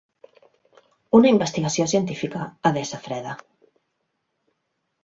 [1.17, 3.39] Una investigació científica ha d'ésser freda.